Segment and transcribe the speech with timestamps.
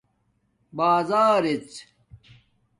[0.77, 1.61] بازارڎ